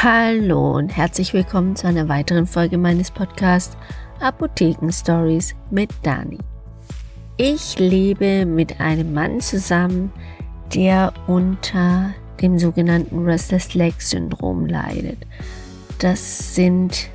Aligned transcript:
Hallo 0.00 0.76
und 0.76 0.96
herzlich 0.96 1.34
willkommen 1.34 1.74
zu 1.74 1.88
einer 1.88 2.08
weiteren 2.08 2.46
Folge 2.46 2.78
meines 2.78 3.10
Podcasts 3.10 3.76
Apotheken 4.20 4.92
Stories 4.92 5.56
mit 5.72 5.90
Dani. 6.04 6.38
Ich 7.36 7.80
lebe 7.80 8.46
mit 8.46 8.78
einem 8.78 9.12
Mann 9.12 9.40
zusammen, 9.40 10.12
der 10.72 11.12
unter 11.26 12.14
dem 12.40 12.60
sogenannten 12.60 13.24
Restless 13.24 13.74
Leg 13.74 14.00
Syndrom 14.00 14.66
leidet. 14.66 15.18
Das 15.98 16.54
sind 16.54 17.10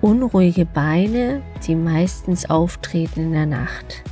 unruhige 0.00 0.66
Beine, 0.66 1.42
die 1.66 1.74
meistens 1.74 2.48
auftreten 2.48 3.24
in 3.24 3.32
der 3.32 3.46
Nacht. 3.46 4.04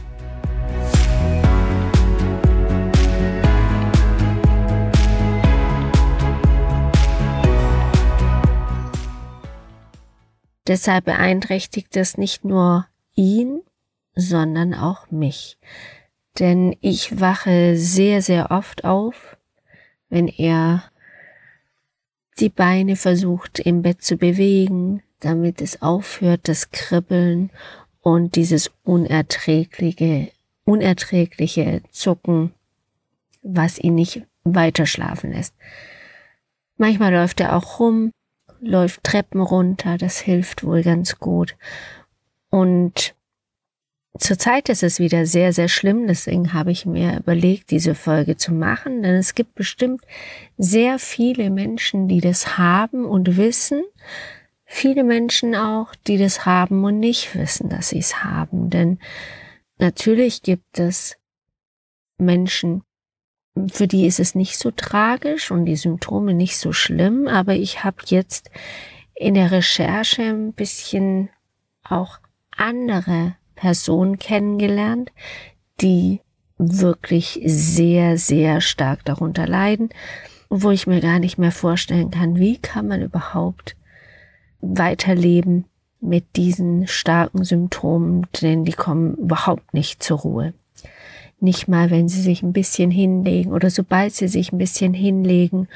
Deshalb 10.67 11.07
beeinträchtigt 11.07 11.97
es 11.97 12.17
nicht 12.17 12.45
nur 12.45 12.87
ihn, 13.15 13.63
sondern 14.15 14.75
auch 14.75 15.11
mich. 15.11 15.59
Denn 16.39 16.77
ich 16.81 17.21
wache 17.21 17.77
sehr, 17.77 18.23
sehr 18.23 18.51
oft 18.51 18.85
auf, 18.85 19.37
wenn 20.09 20.29
er 20.29 20.85
die 22.39 22.49
Beine 22.49 22.97
versucht 22.97 23.59
im 23.59 23.83
Bett 23.83 24.03
zu 24.03 24.17
bewegen, 24.17 25.03
damit 25.21 25.61
es 25.61 25.83
aufhört, 25.83 26.49
das 26.49 26.71
Kribbeln 26.71 27.51
und 28.01 28.37
dieses 28.37 28.71
unerträgliche, 28.85 30.31
unerträgliche 30.65 31.83
Zucken, 31.91 32.53
was 33.43 33.79
ihn 33.79 33.95
nicht 33.95 34.23
weiter 34.45 34.87
schlafen 34.87 35.33
lässt. 35.33 35.55
Manchmal 36.77 37.13
läuft 37.13 37.41
er 37.41 37.57
auch 37.57 37.79
rum, 37.79 38.13
läuft 38.63 39.05
Treppen 39.05 39.41
runter, 39.41 39.99
das 39.99 40.19
hilft 40.19 40.65
wohl 40.65 40.83
ganz 40.83 41.19
gut. 41.19 41.57
Und 42.49 43.15
zurzeit 44.19 44.69
ist 44.69 44.83
es 44.83 44.99
wieder 44.99 45.27
sehr, 45.27 45.53
sehr 45.53 45.69
schlimm, 45.69 46.07
deswegen 46.07 46.53
habe 46.53 46.71
ich 46.71 46.87
mir 46.87 47.19
überlegt, 47.19 47.71
diese 47.71 47.95
Folge 47.95 48.37
zu 48.37 48.53
machen, 48.53 49.03
denn 49.03 49.17
es 49.17 49.35
gibt 49.35 49.55
bestimmt 49.55 50.03
sehr 50.57 50.99
viele 50.99 51.51
Menschen, 51.51 52.09
die 52.09 52.21
das 52.21 52.57
haben 52.57 53.05
und 53.05 53.37
wissen, 53.37 53.83
viele 54.65 55.03
Menschen 55.03 55.55
auch, 55.55 55.95
die 56.07 56.17
das 56.17 56.47
haben 56.47 56.85
und 56.85 57.01
nicht 57.01 57.35
wissen, 57.35 57.69
dass 57.69 57.89
sie 57.89 57.99
es 57.99 58.23
haben, 58.23 58.71
denn 58.71 58.99
natürlich 59.79 60.43
gibt 60.43 60.79
es 60.79 61.17
Menschen, 62.17 62.85
für 63.71 63.87
die 63.87 64.07
ist 64.07 64.21
es 64.21 64.35
nicht 64.35 64.59
so 64.59 64.71
tragisch 64.71 65.51
und 65.51 65.67
die 65.67 65.77
Symptome 65.77 66.35
nicht 66.35 66.57
so 66.57 66.73
schlimm, 66.73 67.29
aber 67.29 67.55
ich 67.55 67.85
habe 67.85 67.99
jetzt 68.07 68.51
in 69.15 69.35
der 69.35 69.51
Recherche 69.51 70.23
ein 70.23 70.53
bisschen 70.53 71.29
auch 71.85 72.19
andere 72.57 73.35
Personen 73.55 74.19
kennengelernt, 74.19 75.13
die 75.81 76.21
wirklich 76.59 77.41
sehr, 77.45 78.17
sehr 78.19 78.61
stark 78.61 79.05
darunter 79.05 79.47
leiden, 79.47 79.91
wo 80.49 80.71
ich 80.71 80.87
mir 80.87 81.01
gar 81.01 81.19
nicht 81.19 81.39
mehr 81.39 81.53
vorstellen 81.53 82.11
kann, 82.11 82.37
wie 82.37 82.59
kann 82.59 82.89
man 82.89 83.03
überhaupt 83.03 83.77
weiterleben 84.61 85.67
mit 86.01 86.37
diesen 86.37 86.87
starken 86.87 87.45
Symptomen, 87.45 88.27
denn 88.41 88.65
die 88.65 88.73
kommen 88.73 89.15
überhaupt 89.15 89.75
nicht 89.75 90.03
zur 90.03 90.19
Ruhe. 90.21 90.55
Nicht 91.43 91.67
mal, 91.67 91.91
wenn 91.91 92.09
sie 92.09 92.23
sich 92.23 92.45
ein 92.45 92.53
bisschen 92.53 92.93
hinlegen 92.93 93.53
oder 93.53 93.69
sobald 93.69 94.15
sie 94.15 94.29
sich 94.29 94.53
ein 94.53 94.59
bisschen 94.59 94.95
hinlegen 94.95 95.67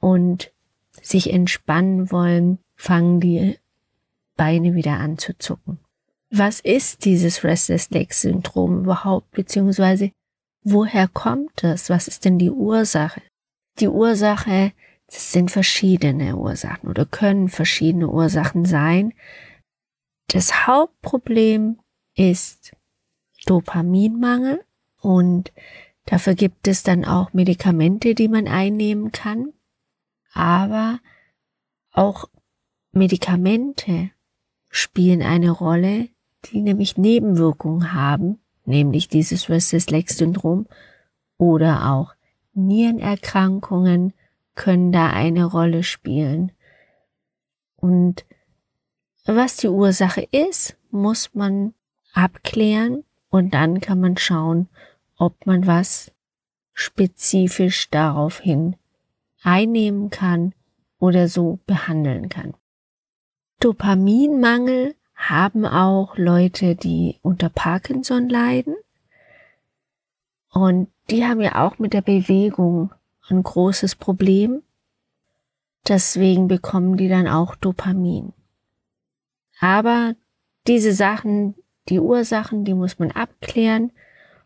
und 0.00 0.52
sich 1.00 1.32
entspannen 1.32 2.12
wollen, 2.12 2.58
fangen 2.76 3.18
die 3.18 3.56
Beine 4.36 4.74
wieder 4.74 4.98
an 4.98 5.16
zu 5.16 5.32
zucken. 5.38 5.78
Was 6.30 6.60
ist 6.60 7.06
dieses 7.06 7.42
Restless 7.42 7.88
Leg 7.88 8.12
Syndrom 8.12 8.80
überhaupt, 8.80 9.30
beziehungsweise 9.30 10.12
woher 10.62 11.08
kommt 11.08 11.64
es? 11.64 11.88
Was 11.88 12.06
ist 12.06 12.26
denn 12.26 12.38
die 12.38 12.50
Ursache? 12.50 13.22
Die 13.80 13.88
Ursache, 13.88 14.72
das 15.06 15.32
sind 15.32 15.50
verschiedene 15.50 16.36
Ursachen 16.36 16.86
oder 16.86 17.06
können 17.06 17.48
verschiedene 17.48 18.10
Ursachen 18.10 18.66
sein. 18.66 19.14
Das 20.26 20.66
Hauptproblem 20.66 21.78
ist 22.14 22.72
Dopaminmangel 23.46 24.62
und 25.00 25.52
dafür 26.06 26.34
gibt 26.34 26.68
es 26.68 26.82
dann 26.82 27.04
auch 27.04 27.32
Medikamente, 27.32 28.14
die 28.14 28.28
man 28.28 28.48
einnehmen 28.48 29.12
kann. 29.12 29.52
Aber 30.32 31.00
auch 31.92 32.28
Medikamente 32.92 34.10
spielen 34.70 35.22
eine 35.22 35.50
Rolle, 35.50 36.08
die 36.46 36.60
nämlich 36.60 36.96
Nebenwirkungen 36.96 37.92
haben, 37.92 38.38
nämlich 38.64 39.08
dieses 39.08 39.48
Restless-Leg-Syndrom 39.48 40.66
oder 41.36 41.92
auch 41.92 42.14
Nierenerkrankungen 42.54 44.12
können 44.54 44.92
da 44.92 45.10
eine 45.10 45.44
Rolle 45.44 45.82
spielen. 45.82 46.52
Und 47.76 48.26
was 49.24 49.56
die 49.56 49.68
Ursache 49.68 50.26
ist, 50.32 50.76
muss 50.90 51.34
man 51.34 51.74
abklären 52.12 53.04
und 53.30 53.54
dann 53.54 53.80
kann 53.80 54.00
man 54.00 54.16
schauen, 54.16 54.68
ob 55.16 55.46
man 55.46 55.66
was 55.66 56.12
spezifisch 56.72 57.90
daraufhin 57.90 58.76
einnehmen 59.42 60.10
kann 60.10 60.54
oder 60.98 61.28
so 61.28 61.58
behandeln 61.66 62.28
kann. 62.28 62.54
Dopaminmangel 63.60 64.94
haben 65.14 65.66
auch 65.66 66.16
Leute, 66.16 66.76
die 66.76 67.18
unter 67.22 67.48
Parkinson 67.48 68.28
leiden. 68.28 68.76
Und 70.50 70.88
die 71.10 71.26
haben 71.26 71.40
ja 71.40 71.66
auch 71.66 71.78
mit 71.78 71.92
der 71.92 72.02
Bewegung 72.02 72.92
ein 73.28 73.42
großes 73.42 73.96
Problem. 73.96 74.62
Deswegen 75.86 76.46
bekommen 76.46 76.96
die 76.96 77.08
dann 77.08 77.26
auch 77.26 77.56
Dopamin. 77.56 78.32
Aber 79.60 80.14
diese 80.68 80.92
Sachen 80.92 81.56
die 81.88 82.00
Ursachen, 82.00 82.64
die 82.64 82.74
muss 82.74 82.98
man 82.98 83.10
abklären 83.10 83.92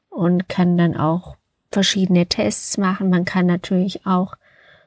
und 0.08 0.48
kann 0.48 0.76
dann 0.76 0.96
auch 0.96 1.36
verschiedene 1.70 2.26
Tests 2.26 2.78
machen. 2.78 3.10
Man 3.10 3.24
kann 3.24 3.46
natürlich 3.46 4.06
auch 4.06 4.36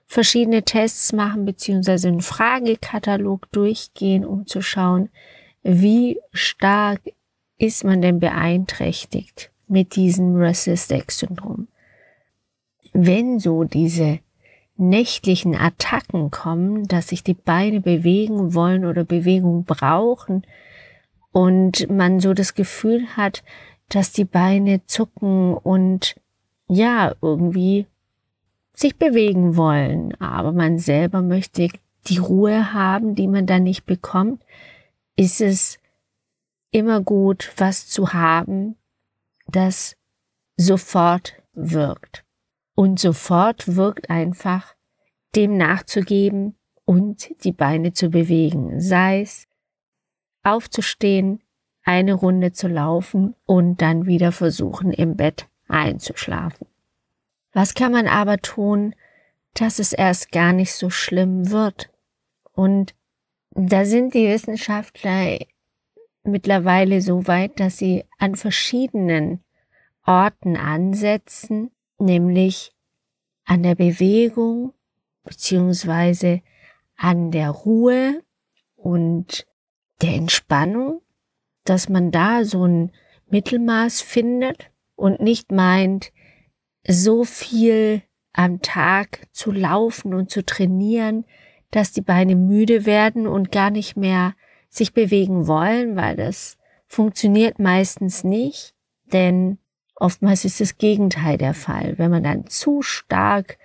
verschiedene 0.06 0.64
Tests 0.64 1.14
machen, 1.14 1.46
beziehungsweise 1.46 2.08
einen 2.08 2.22
Fragekatalog 2.22 3.52
durchgehen, 3.52 4.26
um 4.26 4.46
zu 4.46 4.62
schauen, 4.62 5.10
wie 5.64 6.20
stark 6.32 7.02
ist 7.58 7.84
man 7.84 8.02
denn 8.02 8.20
beeinträchtigt 8.20 9.52
mit 9.68 9.96
diesem 9.96 10.36
Restless-Leg-Syndrom. 10.36 11.68
Wenn 12.94 13.40
so 13.40 13.64
diese 13.64 14.20
nächtlichen 14.78 15.56
Attacken 15.56 16.32
kommen, 16.32 16.88
dass 16.88 17.08
sich 17.08 17.24
die 17.24 17.34
Beine 17.34 17.82
bewegen 17.82 18.54
wollen 18.54 18.86
oder 18.86 19.04
Bewegung 19.04 19.64
brauchen, 19.64 20.46
und 21.36 21.90
man 21.90 22.22
so 22.22 22.34
das 22.34 22.54
Gefühl 22.54 23.08
hat, 23.18 23.44
dass 23.90 24.14
die 24.14 24.24
Beine 24.24 24.86
zucken 24.86 25.54
und 25.54 26.16
ja, 26.70 27.14
irgendwie 27.22 27.88
sich 28.72 28.96
bewegen 28.96 29.58
wollen, 29.58 30.16
aber 30.22 30.54
man 30.54 30.80
selber 30.80 31.22
möchte 31.22 31.68
die 32.08 32.20
Ruhe 32.20 32.72
haben, 32.72 33.16
die 33.16 33.28
man 33.28 33.48
dann 33.48 33.64
nicht 33.64 33.86
bekommt, 33.86 34.46
ist 35.18 35.42
es 35.42 35.78
immer 36.72 37.02
gut, 37.02 37.52
was 37.58 37.90
zu 37.90 38.14
haben, 38.14 38.78
das 39.46 39.98
sofort 40.56 41.34
wirkt. 41.52 42.24
Und 42.76 42.98
sofort 42.98 43.76
wirkt 43.76 44.10
einfach, 44.10 44.74
dem 45.36 45.58
nachzugeben 45.58 46.56
und 46.86 47.44
die 47.44 47.52
Beine 47.52 47.92
zu 47.92 48.10
bewegen, 48.10 48.80
sei 48.80 49.20
es 49.20 49.50
aufzustehen, 50.46 51.42
eine 51.84 52.14
Runde 52.14 52.52
zu 52.52 52.68
laufen 52.68 53.36
und 53.46 53.82
dann 53.82 54.06
wieder 54.06 54.32
versuchen, 54.32 54.92
im 54.92 55.16
Bett 55.16 55.48
einzuschlafen. 55.68 56.68
Was 57.54 57.74
kann 57.74 57.92
man 57.92 58.08
aber 58.08 58.38
tun, 58.38 58.96
dass 59.54 59.80
es 59.80 59.94
erst 59.94 60.32
gar 60.32 60.52
nicht 60.52 60.74
so 60.74 60.90
schlimm 60.90 61.52
wird? 61.52 61.90
Und 62.52 62.96
da 63.52 63.86
sind 63.86 64.14
die 64.14 64.28
Wissenschaftler 64.28 65.40
mittlerweile 66.24 67.02
so 67.02 67.28
weit, 67.28 67.60
dass 67.60 67.78
sie 67.78 68.04
an 68.18 68.36
verschiedenen 68.36 69.44
Orten 70.06 70.58
ansetzen, 70.58 71.72
nämlich 71.98 72.74
an 73.46 73.64
der 73.64 73.76
Bewegung 73.76 74.74
beziehungsweise 75.24 76.42
an 76.98 77.32
der 77.32 77.50
Ruhe 77.50 78.22
und 78.76 79.46
der 80.02 80.14
Entspannung, 80.14 81.02
dass 81.64 81.90
man 81.90 82.12
da 82.12 82.46
so 82.46 82.66
ein 82.66 82.92
Mittelmaß 83.30 84.02
findet 84.02 84.72
und 84.96 85.20
nicht 85.20 85.52
meint, 85.52 86.12
so 86.88 87.24
viel 87.24 88.04
am 88.34 88.62
Tag 88.62 89.28
zu 89.32 89.52
laufen 89.52 90.14
und 90.14 90.30
zu 90.30 90.46
trainieren, 90.46 91.26
dass 91.72 91.92
die 91.92 92.02
Beine 92.02 92.36
müde 92.36 92.86
werden 92.86 93.28
und 93.28 93.52
gar 93.52 93.70
nicht 93.70 93.98
mehr 93.98 94.34
sich 94.70 94.94
bewegen 94.94 95.48
wollen, 95.48 95.96
weil 95.96 96.16
das 96.16 96.58
funktioniert 96.88 97.60
meistens 97.60 98.24
nicht, 98.24 98.74
denn 99.12 99.58
oftmals 99.96 100.46
ist 100.46 100.60
das 100.60 100.78
Gegenteil 100.78 101.38
der 101.38 101.54
Fall. 101.54 101.98
Wenn 101.98 102.12
man 102.12 102.24
dann 102.24 102.48
zu 102.48 102.82
stark 102.82 103.58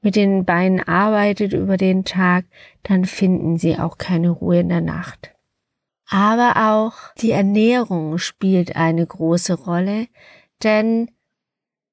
mit 0.00 0.16
den 0.16 0.44
Beinen 0.44 0.80
arbeitet 0.80 1.52
über 1.52 1.76
den 1.76 2.04
Tag, 2.04 2.44
dann 2.82 3.04
finden 3.04 3.56
sie 3.56 3.78
auch 3.78 3.98
keine 3.98 4.30
Ruhe 4.30 4.60
in 4.60 4.68
der 4.68 4.80
Nacht. 4.80 5.34
Aber 6.12 6.74
auch 6.74 7.14
die 7.14 7.30
Ernährung 7.30 8.18
spielt 8.18 8.76
eine 8.76 9.06
große 9.06 9.54
Rolle, 9.54 10.08
denn 10.62 11.10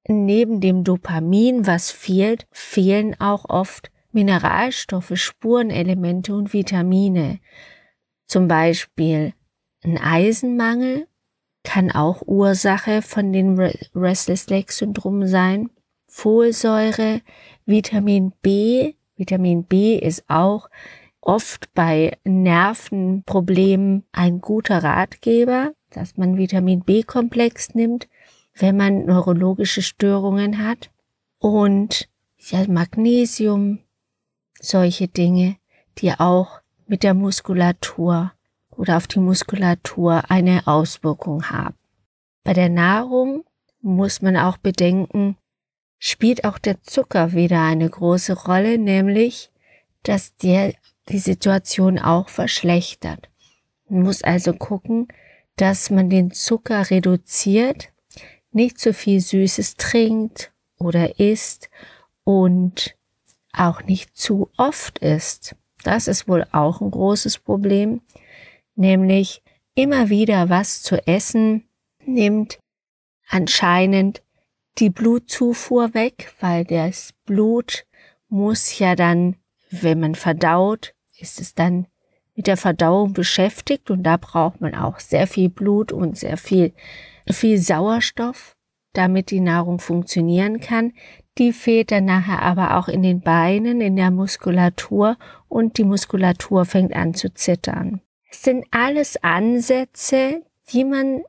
neben 0.10 0.60
dem 0.60 0.84
Dopamin, 0.84 1.66
was 1.66 1.90
fehlt, 1.90 2.46
fehlen 2.52 3.16
auch 3.22 3.46
oft 3.48 3.90
Mineralstoffe, 4.12 5.14
Spurenelemente 5.16 6.36
und 6.36 6.52
Vitamine. 6.52 7.40
Zum 8.28 8.50
Beispiel 8.50 9.34
ein 9.86 9.98
Eisenmangel 9.98 11.08
kann 11.64 11.90
auch 11.90 12.22
Ursache 12.26 13.02
von 13.02 13.32
dem 13.32 13.58
Restless 13.96 14.48
Leg 14.48 14.74
Syndrom 14.74 15.28
sein. 15.28 15.70
Folsäure, 16.10 17.22
Vitamin 17.66 18.34
B. 18.42 18.96
Vitamin 19.16 19.64
B 19.64 19.96
ist 19.98 20.30
auch 20.30 20.70
oft 21.22 21.74
bei 21.74 22.18
Nervenproblemen 22.24 24.04
ein 24.12 24.42
guter 24.42 24.84
Ratgeber, 24.84 25.74
dass 25.90 26.18
man 26.18 26.38
Vitamin 26.38 26.82
B-Komplex 26.82 27.74
nimmt, 27.76 28.08
wenn 28.56 28.78
man 28.78 29.06
neurologische 29.06 29.82
Störungen 29.82 30.64
hat. 30.66 30.92
Und 31.40 32.10
ja, 32.38 32.66
Magnesium, 32.68 33.80
solche 34.60 35.08
Dinge, 35.08 35.58
die 35.98 36.14
auch 36.14 36.62
mit 36.88 37.04
der 37.04 37.14
Muskulatur 37.14 38.32
oder 38.72 38.98
auf 38.98 39.08
die 39.08 39.20
Muskulatur 39.20 40.24
eine 40.30 40.66
Auswirkung 40.68 41.50
haben. 41.50 41.76
Bei 42.44 42.54
der 42.54 42.70
Nahrung 42.70 43.44
muss 43.82 44.22
man 44.22 44.38
auch 44.38 44.58
bedenken, 44.58 45.38
spielt 45.98 46.46
auch 46.46 46.58
der 46.58 46.82
Zucker 46.82 47.34
wieder 47.34 47.62
eine 47.62 47.90
große 47.90 48.34
Rolle, 48.34 48.78
nämlich, 48.78 49.52
dass 50.04 50.36
der 50.38 50.74
die 51.10 51.20
Situation 51.20 52.00
auch 52.00 52.30
verschlechtert. 52.30 53.30
Man 53.90 54.04
muss 54.04 54.22
also 54.22 54.54
gucken, 54.54 55.08
dass 55.56 55.90
man 55.90 56.10
den 56.10 56.32
Zucker 56.32 56.90
reduziert, 56.90 57.90
nicht 58.52 58.80
zu 58.80 58.94
viel 58.94 59.20
Süßes 59.20 59.76
trinkt 59.76 60.52
oder 60.78 61.20
isst 61.20 61.70
und 62.24 62.96
auch 63.54 63.84
nicht 63.84 64.16
zu 64.16 64.50
oft 64.58 65.00
isst. 65.00 65.56
Das 65.84 66.08
ist 66.08 66.28
wohl 66.28 66.46
auch 66.52 66.82
ein 66.82 66.92
großes 66.92 67.40
Problem, 67.40 68.02
nämlich 68.76 69.42
immer 69.76 70.10
wieder 70.10 70.50
was 70.50 70.82
zu 70.82 71.06
essen 71.08 71.64
nimmt 72.06 72.60
anscheinend 73.30 74.24
die 74.80 74.90
Blutzufuhr 74.90 75.94
weg, 75.94 76.34
weil 76.40 76.66
das 76.66 77.14
Blut 77.26 77.86
muss 78.28 78.78
ja 78.80 78.96
dann, 78.96 79.36
wenn 79.70 80.00
man 80.00 80.16
verdaut, 80.16 80.94
ist 81.20 81.40
es 81.40 81.54
dann 81.54 81.88
mit 82.36 82.48
der 82.48 82.58
Verdauung 82.58 83.14
beschäftigt 83.14 83.92
und 83.92 84.04
da 84.04 84.18
braucht 84.18 84.62
man 84.62 84.74
auch 84.74 85.00
sehr 85.00 85.28
viel 85.28 85.50
Blut 85.50 85.92
und 85.92 86.18
sehr 86.18 86.38
viel, 86.38 86.74
viel 87.30 87.58
Sauerstoff, 87.58 88.56
damit 88.94 89.30
die 89.32 89.42
Nahrung 89.42 89.80
funktionieren 89.80 90.60
kann. 90.60 90.94
Die 91.38 91.54
fehlt 91.54 91.92
dann 91.92 92.06
nachher 92.06 92.42
aber 92.42 92.78
auch 92.78 92.88
in 92.88 93.04
den 93.04 93.22
Beinen, 93.22 93.82
in 93.82 93.96
der 93.96 94.12
Muskulatur 94.12 95.18
und 95.48 95.78
die 95.78 95.84
Muskulatur 95.84 96.66
fängt 96.66 96.96
an 96.96 97.14
zu 97.14 97.34
zittern. 97.34 98.02
Es 98.32 98.44
sind 98.44 98.66
alles 98.72 99.22
Ansätze, 99.24 100.44
die 100.72 100.86
man 100.86 101.24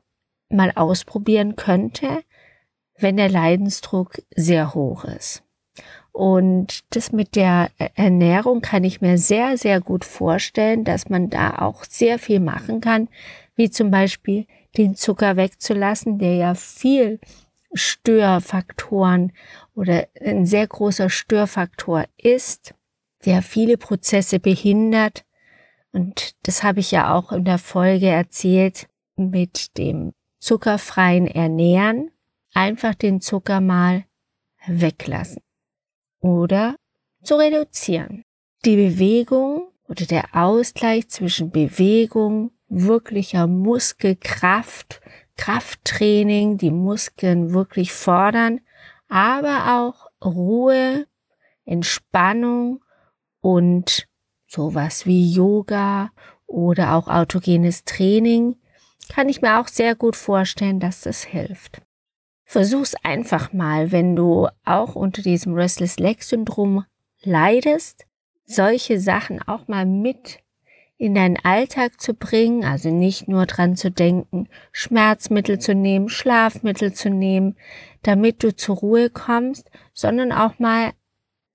mal 0.49 0.71
ausprobieren 0.75 1.55
könnte, 1.55 2.23
wenn 2.97 3.17
der 3.17 3.29
Leidensdruck 3.29 4.21
sehr 4.35 4.73
hoch 4.73 5.03
ist. 5.05 5.43
Und 6.11 6.83
das 6.95 7.11
mit 7.11 7.35
der 7.35 7.69
Ernährung 7.95 8.61
kann 8.61 8.83
ich 8.83 9.01
mir 9.01 9.17
sehr, 9.17 9.57
sehr 9.57 9.79
gut 9.79 10.03
vorstellen, 10.03 10.83
dass 10.83 11.09
man 11.09 11.29
da 11.29 11.59
auch 11.59 11.85
sehr 11.85 12.19
viel 12.19 12.39
machen 12.39 12.81
kann, 12.81 13.07
wie 13.55 13.69
zum 13.69 13.91
Beispiel 13.91 14.45
den 14.77 14.95
Zucker 14.95 15.37
wegzulassen, 15.37 16.17
der 16.17 16.35
ja 16.35 16.53
viel 16.53 17.19
Störfaktoren 17.73 19.31
oder 19.73 20.07
ein 20.19 20.45
sehr 20.45 20.67
großer 20.67 21.09
Störfaktor 21.09 22.05
ist, 22.17 22.73
der 23.25 23.41
viele 23.41 23.77
Prozesse 23.77 24.39
behindert. 24.39 25.23
Und 25.93 26.35
das 26.43 26.63
habe 26.63 26.81
ich 26.81 26.91
ja 26.91 27.13
auch 27.15 27.31
in 27.31 27.45
der 27.45 27.57
Folge 27.57 28.07
erzählt 28.07 28.87
mit 29.15 29.77
dem 29.77 30.13
zuckerfreien 30.39 31.27
Ernähren. 31.27 32.11
Einfach 32.53 32.95
den 32.95 33.21
Zucker 33.21 33.61
mal 33.61 34.03
weglassen 34.67 35.41
oder 36.21 36.75
zu 37.23 37.35
reduzieren. 37.35 38.23
Die 38.63 38.75
Bewegung 38.75 39.71
oder 39.87 40.05
der 40.05 40.29
Ausgleich 40.33 41.09
zwischen 41.09 41.51
Bewegung, 41.51 42.51
wirklicher 42.69 43.47
Muskelkraft, 43.47 45.01
Krafttraining, 45.35 46.57
die 46.57 46.71
Muskeln 46.71 47.53
wirklich 47.53 47.91
fordern, 47.91 48.61
aber 49.09 49.77
auch 49.77 50.09
Ruhe, 50.23 51.07
Entspannung 51.65 52.83
und 53.41 54.07
sowas 54.47 55.05
wie 55.05 55.33
Yoga 55.33 56.11
oder 56.45 56.95
auch 56.95 57.07
autogenes 57.07 57.83
Training 57.83 58.55
kann 59.09 59.29
ich 59.29 59.41
mir 59.41 59.59
auch 59.59 59.67
sehr 59.67 59.95
gut 59.95 60.15
vorstellen, 60.15 60.79
dass 60.79 61.01
das 61.01 61.23
hilft. 61.23 61.81
Versuch's 62.51 62.95
einfach 63.01 63.53
mal, 63.53 63.93
wenn 63.93 64.13
du 64.13 64.49
auch 64.65 64.95
unter 64.95 65.21
diesem 65.21 65.53
Restless 65.53 65.99
Leg 65.99 66.21
Syndrom 66.21 66.83
leidest, 67.21 68.05
solche 68.43 68.99
Sachen 68.99 69.41
auch 69.41 69.69
mal 69.69 69.85
mit 69.85 70.39
in 70.97 71.15
deinen 71.15 71.37
Alltag 71.37 72.01
zu 72.01 72.13
bringen, 72.13 72.65
also 72.65 72.89
nicht 72.89 73.29
nur 73.29 73.45
dran 73.45 73.77
zu 73.77 73.89
denken, 73.89 74.49
Schmerzmittel 74.73 75.59
zu 75.59 75.73
nehmen, 75.73 76.09
Schlafmittel 76.09 76.91
zu 76.91 77.09
nehmen, 77.09 77.55
damit 78.01 78.43
du 78.43 78.53
zur 78.53 78.75
Ruhe 78.75 79.09
kommst, 79.09 79.71
sondern 79.93 80.33
auch 80.33 80.59
mal 80.59 80.91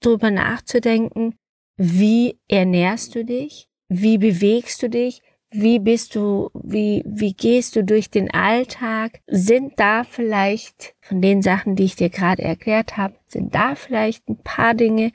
drüber 0.01 0.31
nachzudenken, 0.31 1.35
wie 1.77 2.41
ernährst 2.49 3.15
du 3.15 3.23
dich, 3.23 3.69
wie 3.89 4.17
bewegst 4.17 4.83
du 4.83 4.89
dich, 4.89 5.21
wie 5.51 5.79
bist 5.79 6.15
du, 6.15 6.51
wie, 6.55 7.03
wie 7.07 7.33
gehst 7.33 7.77
du 7.77 7.85
durch 7.85 8.11
den 8.11 8.31
Alltag? 8.33 9.21
Sind 9.27 9.79
da 9.79 10.05
vielleicht 10.05 10.95
von 11.01 11.23
den 11.23 11.43
Sachen, 11.43 11.77
die 11.77 11.85
ich 11.85 11.97
dir 11.97 12.11
gerade 12.11 12.43
erklärt 12.43 12.97
habe, 12.97 13.15
sind 13.27 13.55
da 13.55 13.75
vielleicht 13.75 14.29
ein 14.29 14.39
paar 14.39 14.75
Dinge 14.75 15.13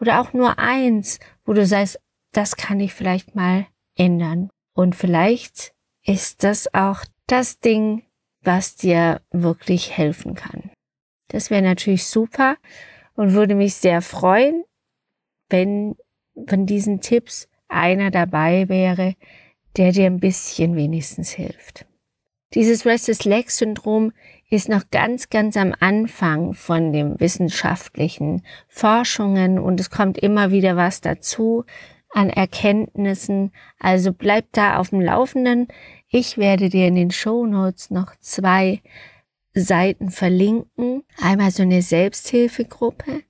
oder 0.00 0.20
auch 0.20 0.32
nur 0.32 0.58
eins, 0.58 1.18
wo 1.44 1.52
du 1.52 1.66
sagst, 1.66 2.00
das 2.32 2.56
kann 2.56 2.80
ich 2.80 2.94
vielleicht 2.94 3.34
mal 3.34 3.66
ändern. 3.96 4.50
Und 4.74 4.96
vielleicht 4.96 5.74
ist 6.04 6.44
das 6.44 6.72
auch 6.74 7.04
das 7.26 7.58
Ding, 7.58 8.02
was 8.42 8.76
dir 8.76 9.22
wirklich 9.30 9.96
helfen 9.96 10.34
kann. 10.34 10.70
Das 11.28 11.50
wäre 11.50 11.62
natürlich 11.62 12.06
super 12.06 12.56
und 13.14 13.32
würde 13.32 13.54
mich 13.54 13.74
sehr 13.74 14.02
freuen, 14.02 14.64
wenn 15.48 15.96
von 16.46 16.66
diesen 16.66 17.00
Tipps 17.00 17.48
einer 17.68 18.10
dabei 18.10 18.68
wäre, 18.68 19.14
der 19.76 19.92
dir 19.92 20.06
ein 20.06 20.20
bisschen 20.20 20.76
wenigstens 20.76 21.30
hilft. 21.30 21.86
Dieses 22.54 22.86
Restless 22.86 23.24
Leg 23.24 23.50
Syndrom 23.50 24.12
ist 24.48 24.68
noch 24.68 24.84
ganz, 24.90 25.28
ganz 25.28 25.56
am 25.56 25.74
Anfang 25.80 26.54
von 26.54 26.92
den 26.92 27.18
wissenschaftlichen 27.18 28.42
Forschungen 28.68 29.58
und 29.58 29.80
es 29.80 29.90
kommt 29.90 30.18
immer 30.18 30.52
wieder 30.52 30.76
was 30.76 31.00
dazu 31.00 31.64
an 32.10 32.30
Erkenntnissen. 32.30 33.50
Also 33.80 34.12
bleib 34.12 34.46
da 34.52 34.78
auf 34.78 34.90
dem 34.90 35.00
Laufenden. 35.00 35.66
Ich 36.08 36.38
werde 36.38 36.68
dir 36.68 36.86
in 36.86 36.94
den 36.94 37.10
Show 37.10 37.44
Notes 37.44 37.90
noch 37.90 38.14
zwei 38.20 38.80
Seiten 39.52 40.10
verlinken. 40.10 41.02
Einmal 41.20 41.50
so 41.50 41.64
eine 41.64 41.82
Selbsthilfegruppe 41.82 43.22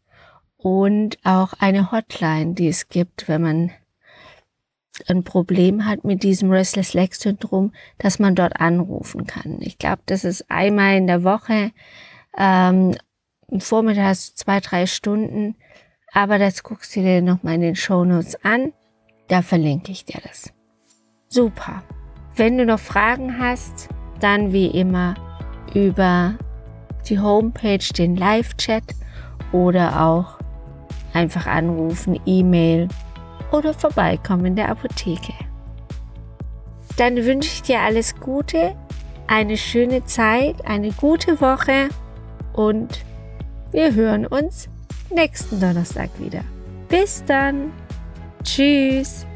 und 0.58 1.18
auch 1.24 1.54
eine 1.58 1.92
Hotline, 1.92 2.52
die 2.54 2.68
es 2.68 2.88
gibt, 2.88 3.28
wenn 3.28 3.40
man 3.40 3.70
ein 5.08 5.24
Problem 5.24 5.86
hat 5.86 6.04
mit 6.04 6.22
diesem 6.22 6.50
Restless 6.50 6.94
Leg 6.94 7.14
Syndrom, 7.14 7.72
dass 7.98 8.18
man 8.18 8.34
dort 8.34 8.60
anrufen 8.60 9.26
kann. 9.26 9.58
Ich 9.60 9.78
glaube, 9.78 10.02
das 10.06 10.24
ist 10.24 10.50
einmal 10.50 10.96
in 10.96 11.06
der 11.06 11.24
Woche, 11.24 11.72
ähm, 12.36 12.94
vormittags 13.58 14.34
zwei, 14.34 14.60
drei 14.60 14.86
Stunden. 14.86 15.56
Aber 16.12 16.38
das 16.38 16.62
guckst 16.62 16.94
du 16.94 17.00
dir 17.00 17.22
nochmal 17.22 17.54
in 17.54 17.60
den 17.60 17.76
Show 17.76 18.04
Notes 18.04 18.36
an. 18.44 18.72
Da 19.28 19.42
verlinke 19.42 19.90
ich 19.90 20.04
dir 20.04 20.20
das. 20.22 20.52
Super. 21.28 21.82
Wenn 22.36 22.58
du 22.58 22.64
noch 22.64 22.78
Fragen 22.78 23.38
hast, 23.38 23.88
dann 24.20 24.52
wie 24.52 24.66
immer 24.66 25.14
über 25.74 26.36
die 27.08 27.18
Homepage, 27.18 27.92
den 27.96 28.16
Live-Chat 28.16 28.84
oder 29.52 30.02
auch 30.02 30.38
einfach 31.12 31.46
anrufen, 31.46 32.20
E-Mail 32.26 32.88
oder 33.52 33.74
vorbeikommen 33.74 34.46
in 34.46 34.56
der 34.56 34.68
Apotheke. 34.70 35.32
Dann 36.96 37.16
wünsche 37.16 37.50
ich 37.52 37.62
dir 37.62 37.80
alles 37.80 38.14
Gute, 38.20 38.74
eine 39.26 39.56
schöne 39.56 40.04
Zeit, 40.04 40.64
eine 40.64 40.92
gute 40.92 41.40
Woche 41.40 41.88
und 42.52 43.04
wir 43.72 43.94
hören 43.94 44.26
uns 44.26 44.68
nächsten 45.10 45.60
Donnerstag 45.60 46.10
wieder. 46.18 46.42
Bis 46.88 47.24
dann. 47.24 47.72
Tschüss. 48.44 49.26